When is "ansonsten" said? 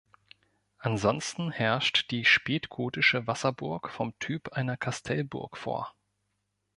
0.79-1.51